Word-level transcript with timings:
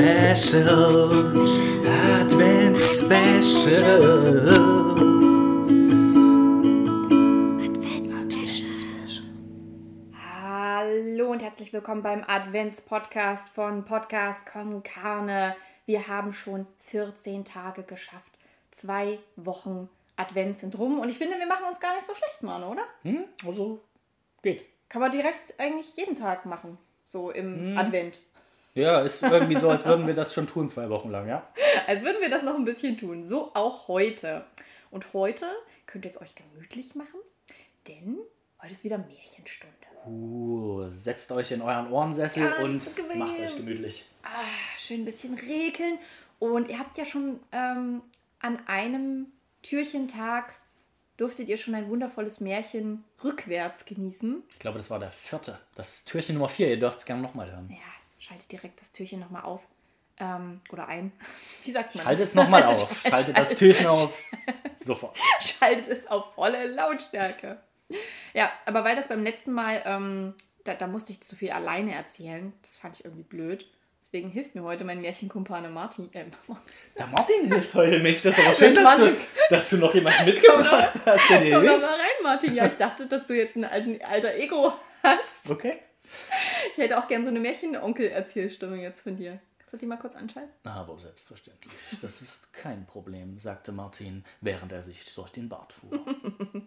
Special, 0.00 1.12
Advents 1.84 3.00
Special. 3.00 4.48
Advents 7.84 8.80
Special. 8.80 9.24
Hallo 10.42 11.30
und 11.30 11.42
herzlich 11.42 11.74
willkommen 11.74 12.02
beim 12.02 12.24
Advents-Podcast 12.26 13.50
von 13.50 13.84
Podcast 13.84 14.46
Con 14.46 14.82
Carne. 14.82 15.54
Wir 15.84 16.08
haben 16.08 16.32
schon 16.32 16.66
14 16.78 17.44
Tage 17.44 17.82
geschafft. 17.82 18.38
Zwei 18.70 19.18
Wochen 19.36 19.90
Advent 20.16 20.56
sind 20.56 20.78
rum 20.78 20.98
und 20.98 21.10
ich 21.10 21.18
finde, 21.18 21.38
wir 21.38 21.46
machen 21.46 21.66
uns 21.68 21.78
gar 21.78 21.94
nicht 21.94 22.06
so 22.06 22.14
schlecht, 22.14 22.42
Mann, 22.42 22.64
oder? 22.64 22.84
Hm, 23.02 23.26
also 23.44 23.82
geht. 24.40 24.64
Kann 24.88 25.02
man 25.02 25.12
direkt 25.12 25.60
eigentlich 25.60 25.94
jeden 25.96 26.16
Tag 26.16 26.46
machen, 26.46 26.78
so 27.04 27.30
im 27.30 27.76
Advent. 27.76 28.22
Ja, 28.74 29.00
ist 29.00 29.22
irgendwie 29.22 29.56
so, 29.56 29.68
als 29.68 29.84
würden 29.84 30.06
wir 30.06 30.14
das 30.14 30.32
schon 30.32 30.46
tun, 30.46 30.68
zwei 30.68 30.88
Wochen 30.88 31.10
lang, 31.10 31.28
ja? 31.28 31.48
Als 31.86 32.02
würden 32.02 32.20
wir 32.20 32.30
das 32.30 32.44
noch 32.44 32.54
ein 32.54 32.64
bisschen 32.64 32.96
tun. 32.96 33.24
So 33.24 33.50
auch 33.54 33.88
heute. 33.88 34.44
Und 34.90 35.12
heute 35.12 35.46
könnt 35.86 36.04
ihr 36.04 36.10
es 36.10 36.20
euch 36.20 36.34
gemütlich 36.34 36.94
machen, 36.94 37.20
denn 37.88 38.18
heute 38.62 38.72
ist 38.72 38.84
wieder 38.84 38.98
Märchenstunde. 38.98 39.74
Uh, 40.06 40.88
setzt 40.90 41.30
euch 41.32 41.50
in 41.52 41.60
euren 41.60 41.92
Ohrensessel 41.92 42.48
Ganz 42.48 42.86
und 42.86 43.18
macht 43.18 43.38
euch 43.38 43.56
gemütlich. 43.56 44.06
Ah, 44.22 44.28
schön 44.78 45.02
ein 45.02 45.04
bisschen 45.04 45.34
regeln. 45.34 45.98
Und 46.38 46.68
ihr 46.68 46.78
habt 46.78 46.96
ja 46.96 47.04
schon 47.04 47.40
ähm, 47.52 48.02
an 48.40 48.58
einem 48.66 49.26
Türchentag 49.62 50.54
durftet 51.18 51.50
ihr 51.50 51.58
schon 51.58 51.74
ein 51.74 51.90
wundervolles 51.90 52.40
Märchen 52.40 53.04
rückwärts 53.22 53.84
genießen. 53.84 54.42
Ich 54.48 54.58
glaube, 54.58 54.78
das 54.78 54.88
war 54.88 54.98
der 54.98 55.10
vierte. 55.10 55.58
Das 55.74 56.04
Türchen 56.06 56.36
Nummer 56.36 56.48
vier. 56.48 56.68
Ihr 56.68 56.80
dürft 56.80 56.98
es 57.00 57.04
gerne 57.04 57.20
nochmal 57.20 57.52
hören. 57.52 57.68
Ja, 57.70 57.76
schaltet 58.20 58.52
direkt 58.52 58.80
das 58.80 58.92
Türchen 58.92 59.18
nochmal 59.18 59.42
auf. 59.42 59.66
Ähm, 60.18 60.60
oder 60.70 60.86
ein. 60.86 61.10
Wie 61.64 61.72
sagt 61.72 61.94
man 61.96 62.04
Schaltet 62.04 62.20
das? 62.22 62.28
es 62.28 62.34
nochmal 62.36 62.62
auf. 62.62 63.02
Schaltet 63.08 63.36
das 63.36 63.48
Türchen 63.54 63.86
auf. 63.88 64.16
Sofort. 64.84 65.16
Schaltet 65.40 65.88
es 65.88 66.06
auf 66.06 66.34
volle 66.34 66.66
Lautstärke. 66.66 67.58
Ja, 68.34 68.52
aber 68.66 68.84
weil 68.84 68.94
das 68.96 69.08
beim 69.08 69.24
letzten 69.24 69.52
Mal, 69.52 69.82
ähm, 69.84 70.34
da, 70.64 70.74
da 70.74 70.86
musste 70.86 71.10
ich 71.12 71.20
zu 71.22 71.34
viel 71.34 71.50
alleine 71.50 71.94
erzählen. 71.94 72.52
Das 72.62 72.76
fand 72.76 72.96
ich 72.96 73.04
irgendwie 73.04 73.24
blöd. 73.24 73.66
Deswegen 74.02 74.30
hilft 74.30 74.54
mir 74.54 74.62
heute 74.62 74.84
mein 74.84 75.00
Märchenkumpane 75.00 75.68
Martin. 75.68 76.12
Äh, 76.12 76.24
Der 76.98 77.06
Martin 77.06 77.50
hilft 77.52 77.74
heute, 77.74 77.98
Mensch. 78.00 78.22
Das 78.22 78.36
ist 78.38 78.44
aber 78.44 78.54
schön, 78.54 78.74
dass 78.74 78.96
du, 78.98 79.16
dass 79.50 79.70
du 79.70 79.76
noch 79.78 79.94
jemanden 79.94 80.24
mitgebracht 80.24 80.92
hast, 81.04 81.30
der 81.30 81.40
dir 81.40 81.54
Komm 81.56 81.64
doch 81.64 81.70
hilft. 81.72 81.80
mal 81.86 81.92
rein, 81.94 82.22
Martin. 82.22 82.54
Ja, 82.54 82.66
ich 82.66 82.76
dachte, 82.76 83.06
dass 83.06 83.26
du 83.26 83.34
jetzt 83.36 83.56
ein 83.56 83.64
alten, 83.64 84.00
alter 84.02 84.34
Ego 84.34 84.72
hast. 85.02 85.48
Okay. 85.50 85.78
Ich 86.76 86.82
hätte 86.82 86.98
auch 86.98 87.08
gern 87.08 87.24
so 87.24 87.30
eine 87.30 87.40
Märchenonkel-Erzählstimme 87.40 88.76
jetzt 88.80 89.02
von 89.02 89.16
dir. 89.16 89.38
Kannst 89.58 89.72
du 89.74 89.76
die 89.76 89.86
mal 89.86 89.98
kurz 89.98 90.16
anschalten? 90.16 90.50
Aber 90.64 90.98
selbstverständlich. 90.98 91.72
Das 92.02 92.20
ist 92.20 92.52
kein 92.52 92.86
Problem, 92.86 93.38
sagte 93.38 93.72
Martin, 93.72 94.24
während 94.40 94.72
er 94.72 94.82
sich 94.82 95.14
durch 95.14 95.30
den 95.30 95.48
Bart 95.48 95.72
fuhr. 95.72 96.04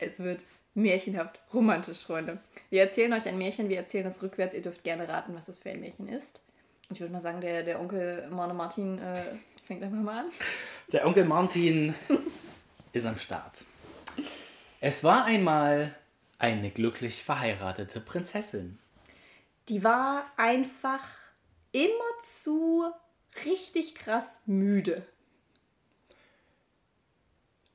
Es 0.00 0.20
wird 0.20 0.44
märchenhaft 0.74 1.40
romantisch, 1.52 2.04
Freunde. 2.04 2.38
Wir 2.70 2.82
erzählen 2.82 3.12
euch 3.12 3.26
ein 3.28 3.38
Märchen, 3.38 3.68
wir 3.68 3.76
erzählen 3.76 4.06
es 4.06 4.22
rückwärts. 4.22 4.54
Ihr 4.54 4.62
dürft 4.62 4.84
gerne 4.84 5.08
raten, 5.08 5.34
was 5.34 5.46
das 5.46 5.58
für 5.58 5.70
ein 5.70 5.80
Märchen 5.80 6.08
ist. 6.08 6.40
Und 6.88 6.96
ich 6.96 7.00
würde 7.00 7.12
mal 7.12 7.20
sagen, 7.20 7.40
der, 7.40 7.62
der 7.62 7.80
Onkel 7.80 8.28
Mane 8.30 8.54
Martin 8.54 8.98
äh, 8.98 9.22
fängt 9.64 9.82
einfach 9.82 9.98
mal 9.98 10.24
an. 10.24 10.30
Der 10.92 11.06
Onkel 11.06 11.24
Martin 11.24 11.94
ist 12.92 13.06
am 13.06 13.16
Start. 13.16 13.64
Es 14.80 15.04
war 15.04 15.24
einmal 15.24 15.94
eine 16.40 16.70
glücklich 16.70 17.22
verheiratete 17.22 18.00
Prinzessin. 18.00 18.78
Die 19.68 19.84
war 19.84 20.24
einfach 20.36 21.06
immer 21.70 21.92
zu 22.22 22.90
richtig 23.44 23.94
krass 23.94 24.40
müde. 24.46 25.06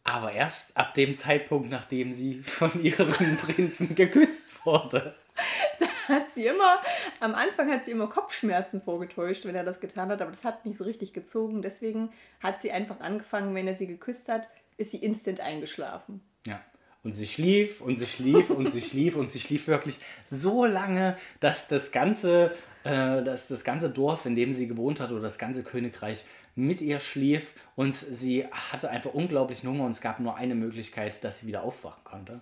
Aber 0.04 0.34
erst 0.34 0.78
ab 0.78 0.94
dem 0.94 1.18
Zeitpunkt, 1.18 1.70
nachdem 1.70 2.12
sie 2.12 2.44
von 2.44 2.84
ihrem 2.84 3.38
Prinzen 3.38 3.96
geküsst 3.96 4.66
wurde. 4.66 5.16
hat 6.08 6.30
sie 6.32 6.48
immer, 6.48 6.82
am 7.20 7.34
Anfang 7.34 7.72
hat 7.72 7.86
sie 7.86 7.92
immer 7.92 8.08
Kopfschmerzen 8.08 8.82
vorgetäuscht, 8.82 9.46
wenn 9.46 9.56
er 9.56 9.64
das 9.64 9.80
getan 9.80 10.10
hat, 10.10 10.22
aber 10.22 10.32
das 10.32 10.44
hat 10.44 10.66
nicht 10.66 10.78
so 10.78 10.84
richtig 10.84 11.14
gezogen. 11.14 11.62
Deswegen 11.62 12.12
hat 12.42 12.62
sie 12.62 12.72
einfach 12.72 13.00
angefangen, 13.00 13.56
wenn 13.56 13.68
er 13.68 13.76
sie 13.76 13.88
geküsst 13.88 14.28
hat, 14.28 14.50
ist 14.78 14.92
sie 14.92 14.98
instant 14.98 15.40
eingeschlafen. 15.40 16.22
Ja. 16.46 16.62
Und 17.06 17.14
sie 17.14 17.28
schlief 17.28 17.82
und 17.82 17.98
sie 17.98 18.08
schlief 18.08 18.50
und 18.50 18.72
sie 18.72 18.82
schlief 18.82 19.16
und 19.16 19.32
sie 19.32 19.40
schlief 19.40 19.68
wirklich 19.68 20.00
so 20.26 20.66
lange, 20.66 21.16
dass 21.40 21.68
das 21.68 21.92
ganze, 21.92 22.52
äh, 22.84 23.22
dass 23.22 23.48
das 23.48 23.64
ganze 23.64 23.92
Dorf, 23.92 24.26
in 24.26 24.34
dem 24.34 24.54
sie 24.54 24.68
gewohnt 24.68 25.00
hat, 25.00 25.12
oder 25.12 25.22
das 25.22 25.38
ganze 25.38 25.62
Königreich 25.62 26.26
mit 26.56 26.82
ihr 26.82 27.00
schlief 27.00 27.54
und 27.76 27.96
sie 27.96 28.48
hatte 28.48 28.90
einfach 28.90 29.14
unglaublichen 29.14 29.70
Hunger 29.70 29.86
und 29.86 29.92
es 29.92 30.02
gab 30.02 30.20
nur 30.20 30.36
eine 30.36 30.56
Möglichkeit, 30.56 31.24
dass 31.24 31.42
sie 31.42 31.48
wieder 31.48 31.62
aufwachen 31.62 32.04
konnte. 32.04 32.42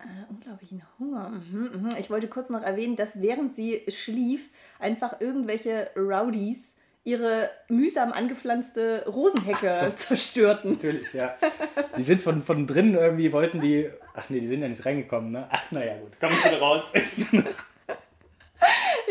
Äh, 0.00 0.28
unglaublichen 0.28 0.82
Hunger. 0.98 1.28
Mhm, 1.28 1.82
mhm. 1.82 1.88
Ich 2.00 2.10
wollte 2.10 2.26
kurz 2.26 2.50
noch 2.50 2.62
erwähnen, 2.62 2.96
dass 2.96 3.22
während 3.22 3.54
sie 3.54 3.82
schlief, 3.90 4.50
einfach 4.80 5.20
irgendwelche 5.20 5.90
Rowdies 5.94 6.74
ihre 7.04 7.50
mühsam 7.68 8.12
angepflanzte 8.12 9.04
Rosenhecke 9.06 9.90
so. 9.90 9.96
zerstörten. 9.96 10.72
Natürlich, 10.72 11.12
ja. 11.12 11.34
Die 11.96 12.02
sind 12.02 12.20
von, 12.20 12.42
von 12.42 12.66
drinnen 12.66 12.94
irgendwie, 12.94 13.32
wollten 13.32 13.60
die. 13.60 13.90
Ach 14.14 14.28
nee, 14.28 14.40
die 14.40 14.46
sind 14.46 14.62
ja 14.62 14.68
nicht 14.68 14.84
reingekommen, 14.84 15.30
ne? 15.30 15.48
Ach, 15.50 15.70
naja, 15.70 15.98
gut. 15.98 16.12
Komm 16.20 16.30
ich 16.32 16.44
wieder 16.44 16.58
raus. 16.58 16.92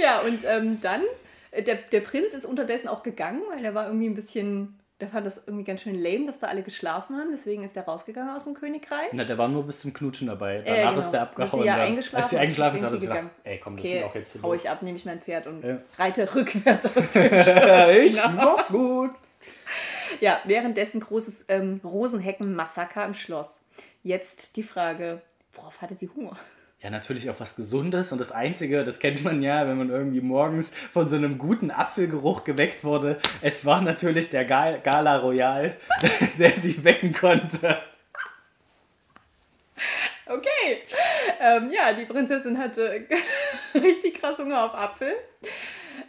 Ja, 0.02 0.20
und 0.22 0.44
ähm, 0.46 0.80
dann, 0.82 1.04
äh, 1.52 1.64
der, 1.64 1.76
der 1.76 2.02
Prinz 2.02 2.34
ist 2.34 2.46
unterdessen 2.46 2.88
auch 2.88 3.04
gegangen, 3.04 3.42
weil 3.50 3.62
der 3.62 3.76
war 3.76 3.88
irgendwie 3.88 4.08
ein 4.08 4.16
bisschen, 4.16 4.80
der 5.02 5.10
fand 5.10 5.26
das 5.26 5.42
irgendwie 5.48 5.64
ganz 5.66 5.82
schön 5.82 5.96
lame, 5.96 6.28
dass 6.28 6.40
da 6.40 6.48
alle 6.48 6.62
geschlafen 6.64 7.18
haben. 7.18 7.30
Deswegen 7.32 7.64
ist 7.64 7.76
er 7.76 7.84
rausgegangen 7.84 8.34
aus 8.36 8.44
dem 8.46 8.54
Königreich. 8.54 9.10
Na, 9.12 9.24
der 9.24 9.38
war 9.38 9.48
nur 9.48 9.64
bis 9.66 9.82
zum 9.82 9.92
Knutschen 9.94 10.28
dabei. 10.28 10.62
Danach 10.66 10.78
Ja, 10.80 10.90
genau. 10.90 11.00
ist 11.00 11.12
der 11.12 11.22
Als 11.22 11.30
abgehauen. 11.32 11.62
sie 11.62 11.68
ja 11.68 11.76
eingeschlafen 11.76 12.22
Als 12.22 12.30
sie 12.30 12.38
eingeschlafen 12.38 12.78
ist, 12.78 12.84
hat 12.84 12.94
er 12.94 13.00
gesagt, 13.00 13.24
ey, 13.44 13.60
komm, 13.60 13.76
das 13.78 13.86
Okay, 13.86 13.98
ist 14.00 14.06
auch 14.06 14.16
jetzt 14.16 14.32
zu 14.34 14.42
hau 14.44 14.54
ich 14.54 14.70
ab, 14.70 14.82
nehme 14.82 14.98
ich 14.98 15.06
mein 15.06 15.20
Pferd 15.20 15.48
und 15.48 15.64
Ja. 15.64 15.78
reite 15.98 16.34
rückwärts 16.36 16.86
aus 16.86 17.12
dem 17.12 17.24
Schloss. 17.44 17.96
Ich 17.98 18.16
Genau. 18.22 18.30
mach's 18.56 18.70
gut. 18.70 19.12
Ja, 20.20 20.40
währenddessen 20.46 21.00
großes 21.00 21.46
ähm, 21.50 21.80
Rosenhecken-Massaker 21.84 23.06
im 23.06 23.14
Schloss. 23.14 23.62
Jetzt 24.04 24.56
die 24.58 24.64
Frage, 24.64 25.22
worauf 25.54 25.82
hatte 25.82 25.96
sie 25.96 26.10
Hunger? 26.10 26.36
Ja, 26.82 26.90
natürlich 26.90 27.30
auf 27.30 27.40
was 27.40 27.56
Gesundes 27.56 28.12
und 28.12 28.20
das 28.20 28.32
Einzige, 28.32 28.84
das 28.84 28.98
kennt 28.98 29.24
man 29.24 29.44
ja, 29.44 29.68
wenn 29.68 29.78
man 29.78 29.90
irgendwie 29.90 30.22
morgens 30.22 30.72
von 30.92 31.08
so 31.08 31.16
einem 31.16 31.38
guten 31.38 31.70
Apfelgeruch 31.70 32.44
geweckt 32.44 32.84
wurde. 32.84 33.20
Es 33.42 33.68
war 33.68 33.82
natürlich 33.82 34.32
der 34.32 34.46
Gal 34.46 34.82
Gala 34.82 35.18
Royal, 35.18 35.78
der 36.40 36.52
sie 36.54 36.84
wecken 36.84 37.14
konnte. 37.14 37.78
Okay, 40.26 40.82
ähm, 41.40 41.70
ja, 41.72 41.94
die 41.94 42.06
Prinzessin 42.06 42.58
hatte 42.58 43.06
richtig 43.76 44.20
krass 44.20 44.40
Hunger 44.40 44.66
auf 44.66 44.74
Apfel. 44.74 45.14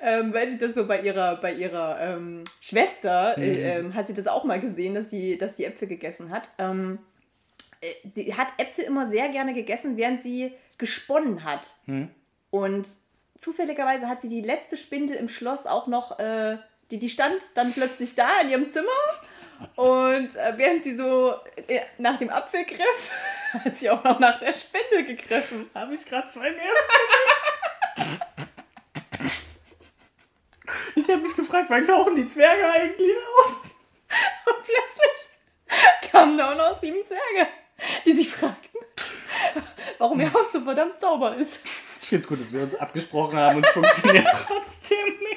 Ähm, 0.01 0.33
weil 0.33 0.49
sie 0.49 0.59
das 0.59 0.75
so 0.75 0.87
bei 0.87 1.03
ihrer, 1.03 1.37
bei 1.37 1.53
ihrer 1.53 2.01
ähm, 2.01 2.45
Schwester, 2.61 3.37
äh, 3.37 3.79
ähm, 3.79 3.95
hat 3.95 4.07
sie 4.07 4.15
das 4.15 4.27
auch 4.27 4.45
mal 4.45 4.61
gesehen, 4.61 4.95
dass 4.95 5.11
sie, 5.11 5.37
dass 5.37 5.55
die 5.55 5.65
Äpfel 5.65 5.87
gegessen 5.87 6.31
hat. 6.31 6.49
Äh, 7.83 7.95
sie 8.15 8.35
hat 8.35 8.49
Äpfel 8.59 8.85
immer 8.85 9.07
sehr 9.07 9.29
gerne 9.29 9.53
gegessen, 9.53 9.97
während 9.97 10.23
sie 10.23 10.55
gesponnen 10.79 11.45
hat. 11.45 11.75
Und 12.51 12.89
zufälligerweise 13.39 14.09
hat 14.09 14.21
sie 14.21 14.29
die 14.29 14.41
letzte 14.41 14.77
Spindel 14.77 15.17
im 15.17 15.29
Schloss 15.29 15.67
auch 15.67 15.87
noch, 15.87 16.19
äh, 16.19 16.59
die, 16.91 16.99
die 16.99 17.11
stand 17.11 17.41
dann 17.55 17.73
plötzlich 17.73 18.15
da 18.15 18.41
in 18.43 18.51
ihrem 18.51 18.73
Zimmer. 18.73 18.89
Und 19.77 20.35
äh, 20.37 20.55
während 20.57 20.83
sie 20.83 20.97
so 20.97 21.35
äh, 21.69 21.83
nach 21.99 22.19
dem 22.19 22.31
Apfel 22.31 22.65
griff, 22.65 23.11
hat 23.65 23.77
sie 23.77 23.91
auch 23.91 24.03
noch 24.03 24.19
nach 24.19 24.39
der 24.41 24.53
Spindel 24.53 25.05
gegriffen. 25.05 25.71
Habe 25.75 25.95
ich 25.95 26.05
gerade 26.05 26.29
zwei 26.29 26.51
mehr? 26.51 26.73
Ich 30.95 31.09
habe 31.09 31.23
mich 31.23 31.35
gefragt, 31.37 31.67
wann 31.69 31.85
tauchen 31.85 32.15
die 32.15 32.27
Zwerge 32.27 32.65
eigentlich 32.65 33.17
auf? 33.39 33.61
Und 34.47 34.57
plötzlich 34.65 36.11
kamen 36.11 36.37
da 36.37 36.53
auch 36.53 36.57
noch 36.57 36.81
sieben 36.81 37.03
Zwerge, 37.05 37.49
die 38.07 38.13
sich 38.13 38.29
fragten, 38.29 38.81
warum 39.99 40.21
ihr 40.21 40.33
Haus 40.33 40.53
so 40.53 40.61
verdammt 40.61 40.99
sauber 40.99 41.37
ist. 41.37 41.61
Ich 42.01 42.09
finde 42.09 42.23
es 42.23 42.29
gut, 42.29 42.41
dass 42.41 42.53
wir 42.53 42.63
uns 42.63 42.75
abgesprochen 42.75 43.39
haben 43.39 43.57
und 43.57 43.67
es 43.67 43.73
funktioniert 43.73 44.27
trotzdem 44.47 44.99
nicht. 45.19 45.33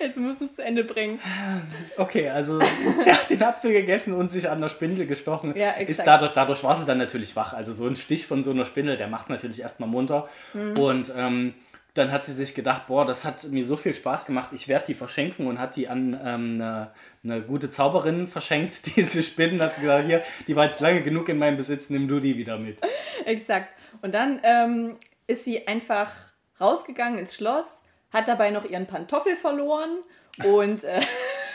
Jetzt 0.00 0.16
musst 0.16 0.40
du 0.40 0.44
es 0.44 0.54
zu 0.54 0.64
Ende 0.64 0.84
bringen. 0.84 1.18
Okay, 1.96 2.28
also 2.28 2.60
sie 2.60 3.10
hat 3.10 3.28
den 3.30 3.42
Apfel 3.42 3.72
gegessen 3.72 4.14
und 4.14 4.30
sich 4.30 4.48
an 4.48 4.60
der 4.60 4.68
Spindel 4.68 5.06
gestochen. 5.06 5.56
Ja, 5.56 5.70
ist 5.72 5.88
exakt. 5.88 6.06
dadurch, 6.06 6.32
dadurch 6.32 6.62
war 6.62 6.76
sie 6.76 6.86
dann 6.86 6.98
natürlich 6.98 7.34
wach. 7.34 7.52
Also 7.52 7.72
so 7.72 7.86
ein 7.86 7.96
Stich 7.96 8.26
von 8.26 8.44
so 8.44 8.52
einer 8.52 8.64
Spindel, 8.64 8.96
der 8.96 9.08
macht 9.08 9.28
natürlich 9.28 9.60
erstmal 9.60 9.88
munter. 9.88 10.28
Mhm. 10.54 10.78
Und 10.78 11.12
ähm, 11.16 11.54
dann 11.98 12.12
hat 12.12 12.24
sie 12.24 12.32
sich 12.32 12.54
gedacht, 12.54 12.86
boah, 12.86 13.04
das 13.04 13.24
hat 13.24 13.44
mir 13.44 13.64
so 13.64 13.76
viel 13.76 13.94
Spaß 13.94 14.24
gemacht, 14.26 14.50
ich 14.52 14.68
werde 14.68 14.86
die 14.86 14.94
verschenken 14.94 15.46
und 15.46 15.58
hat 15.58 15.76
die 15.76 15.88
an 15.88 16.18
ähm, 16.24 16.52
eine, 16.54 16.92
eine 17.24 17.42
gute 17.42 17.70
Zauberin 17.70 18.26
verschenkt. 18.28 18.86
Diese 18.96 19.22
Spinnen 19.22 19.60
hat 19.60 19.76
sie 19.76 19.82
gesagt, 19.82 20.06
hier, 20.06 20.22
die 20.46 20.56
war 20.56 20.66
jetzt 20.66 20.80
lange 20.80 21.02
genug 21.02 21.28
in 21.28 21.38
meinem 21.38 21.56
Besitz, 21.56 21.90
nimm 21.90 22.08
du 22.08 22.20
die 22.20 22.36
wieder 22.38 22.56
mit. 22.58 22.80
Exakt. 23.24 23.68
Und 24.00 24.14
dann 24.14 24.40
ähm, 24.44 24.96
ist 25.26 25.44
sie 25.44 25.66
einfach 25.66 26.12
rausgegangen 26.60 27.18
ins 27.18 27.34
Schloss, 27.34 27.82
hat 28.12 28.28
dabei 28.28 28.50
noch 28.50 28.64
ihren 28.64 28.86
Pantoffel 28.86 29.36
verloren 29.36 29.98
und 30.44 30.84
äh, 30.84 31.00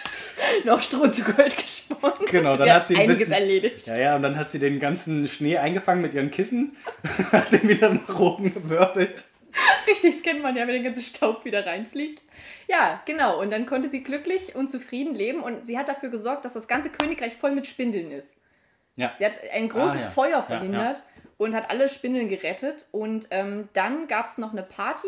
noch 0.66 0.81
Stroh 0.81 1.07
zu 1.07 1.24
Gold 1.24 1.56
gesponnen. 1.57 2.28
Genau, 2.30 2.57
dann 2.57 2.69
hat 2.72 2.88
sie 2.88 2.95
ein 2.95 3.01
einiges 3.01 3.19
bisschen- 3.19 3.34
erledigt. 3.34 3.88
Ja, 3.88 3.98
ja, 3.98 4.16
und 4.16 4.22
dann 4.24 4.38
hat 4.38 4.51
sie 4.51 4.60
den 4.60 4.80
ganzen 4.80 5.28
Schnee 5.28 5.57
eingefangen 5.57 6.01
mit 6.01 6.13
ihren 6.13 6.31
Kissen, 6.31 6.75
hat 7.31 7.51
den 7.51 7.68
wieder 7.68 7.90
nach 7.90 8.19
oben 8.19 8.54
gewirbelt. 8.54 9.24
Richtig, 9.88 10.15
das 10.15 10.24
kennt 10.24 10.41
man 10.41 10.56
ja, 10.56 10.68
wenn 10.68 10.74
der 10.74 10.83
ganze 10.83 11.01
Staub 11.01 11.45
wieder 11.45 11.65
reinfliegt. 11.65 12.21
Ja, 12.68 13.01
genau. 13.06 13.39
Und 13.41 13.51
dann 13.51 13.65
konnte 13.65 13.89
sie 13.89 14.03
glücklich 14.03 14.56
und 14.56 14.69
zufrieden 14.69 15.15
leben 15.15 15.41
und 15.41 15.65
sie 15.65 15.77
hat 15.77 15.89
dafür 15.89 16.09
gesorgt, 16.09 16.45
dass 16.45 16.53
das 16.53 16.68
ganze 16.68 16.89
Königreich 16.89 17.35
voll 17.35 17.51
mit 17.51 17.68
Spindeln 17.68 18.12
ist. 18.12 18.35
Ja. 18.95 19.13
Sie 19.18 19.25
hat 19.25 19.39
ein 19.53 19.69
großes 19.69 20.01
Ah, 20.01 20.06
ja. 20.06 20.09
Feuer 20.12 20.30
Ja, 20.30 20.41
verhindert 20.41 21.03
und 21.38 21.56
hat 21.56 21.69
alle 21.69 21.89
Spindeln 21.89 22.27
gerettet. 22.27 22.88
Und 22.91 23.27
ähm, 23.31 23.69
dann 23.74 24.07
gab 24.07 24.27
es 24.27 24.38
noch 24.38 24.51
eine 24.51 24.63
Party, 24.63 25.07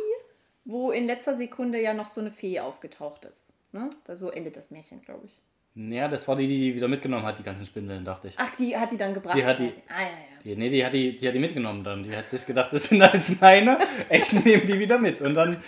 wo 0.65 0.91
in 0.91 1.05
letzter 1.05 1.35
Sekunde 1.35 1.79
ja 1.81 1.93
noch 1.93 2.07
so 2.07 2.21
eine 2.21 2.31
Fee 2.31 2.59
aufgetaucht 2.59 3.25
ist. 3.25 3.43
Ne? 3.71 3.89
Da, 4.05 4.15
so 4.15 4.31
endet 4.31 4.57
das 4.57 4.71
Märchen, 4.71 5.01
glaube 5.01 5.25
ich. 5.27 5.41
Ja, 5.75 6.07
das 6.07 6.27
war 6.27 6.35
die, 6.35 6.47
die 6.47 6.57
die 6.57 6.75
wieder 6.75 6.87
mitgenommen 6.87 7.25
hat, 7.25 7.37
die 7.37 7.43
ganzen 7.43 7.65
Spindeln, 7.65 8.05
dachte 8.05 8.29
ich. 8.29 8.35
Ach, 8.37 8.55
die 8.57 8.75
hat 8.77 8.91
die 8.91 8.97
dann 8.97 9.13
gebracht. 9.13 9.37
Die 9.37 9.45
hat 9.45 9.59
die-. 9.59 9.73
Ah, 9.89 10.01
ja, 10.01 10.07
ja. 10.07 10.34
Die, 10.45 10.55
nee, 10.55 10.69
die 10.69 10.85
hat 10.85 10.93
die, 10.93 11.17
die 11.17 11.27
hat 11.27 11.33
die 11.33 11.39
mitgenommen 11.39 11.83
dann. 11.83 12.03
Die 12.03 12.15
hat 12.15 12.29
sich 12.29 12.45
gedacht, 12.45 12.71
das 12.71 12.83
sind 12.85 13.01
alles 13.01 13.41
meine. 13.41 13.77
Ich 14.09 14.31
nehme 14.31 14.63
die 14.65 14.79
wieder 14.79 14.97
mit. 14.99 15.19
Und 15.21 15.33
dann, 15.35 15.61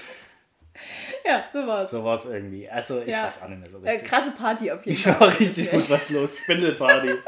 Ja, 1.26 1.44
so 1.52 1.66
war's. 1.68 1.90
so 1.90 2.04
war 2.04 2.16
es 2.16 2.26
irgendwie. 2.26 2.70
Also, 2.70 3.02
ich 3.02 3.08
Ja. 3.12 3.26
weiß 3.28 3.42
auch 3.42 3.48
nicht 3.50 3.60
mehr 3.60 3.70
so 3.72 3.84
Äh, 3.84 3.90
richtig. 3.90 4.08
krasse 4.10 4.32
Party 4.32 4.72
auf 4.72 4.86
jeden 4.86 4.96
Ich 4.98 5.04
Fall. 5.04 5.20
war 5.20 5.40
richtig 5.40 5.72
gut 5.72 5.90
was 5.90 6.10
los. 6.12 6.38
Spindelparty. 6.38 7.16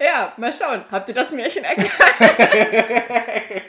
Ja, 0.00 0.32
mal 0.36 0.52
schauen. 0.52 0.82
Habt 0.90 1.08
ihr 1.10 1.14
das 1.14 1.30
Märchen 1.30 1.62
erkannt? 1.62 1.88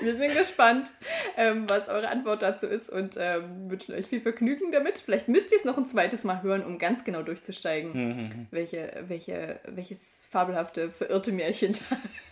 Wir 0.00 0.16
sind 0.16 0.34
gespannt, 0.36 0.92
ähm, 1.38 1.64
was 1.68 1.88
eure 1.88 2.08
Antwort 2.08 2.42
dazu 2.42 2.66
ist 2.66 2.90
und 2.90 3.16
ähm, 3.16 3.70
wünschen 3.70 3.94
euch 3.94 4.06
viel 4.06 4.20
Vergnügen 4.20 4.72
damit. 4.72 4.98
Vielleicht 4.98 5.28
müsst 5.28 5.52
ihr 5.52 5.58
es 5.58 5.64
noch 5.64 5.78
ein 5.78 5.86
zweites 5.86 6.24
Mal 6.24 6.42
hören, 6.42 6.64
um 6.64 6.78
ganz 6.78 7.04
genau 7.04 7.22
durchzusteigen, 7.22 8.48
welche, 8.50 8.92
welche, 9.06 9.60
welches 9.66 10.24
fabelhafte, 10.28 10.90
verirrte 10.90 11.30
Märchen 11.32 11.76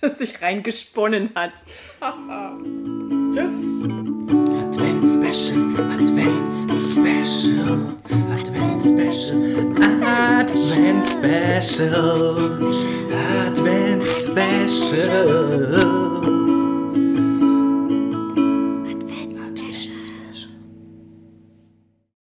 da 0.00 0.11
sich 0.14 0.43
reingesponnen 0.43 1.31
hat. 1.37 1.64
Tschüss. 3.32 3.87
Advent 4.76 5.05
Special, 5.05 5.61
Advent 5.93 6.52
Special, 6.82 7.94
Advent 8.31 8.79
Special, 8.79 9.38
Advent 10.02 11.02
Special, 11.05 11.94
Advent 13.47 14.05
Special. 14.05 15.37